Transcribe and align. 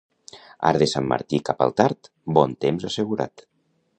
Arc 0.69 0.79
de 0.83 0.87
sant 0.93 1.09
Martí 1.11 1.41
cap 1.51 1.61
al 1.67 1.75
tard, 1.83 2.11
bon 2.39 2.57
temps 2.65 2.91
assegurat. 2.93 3.49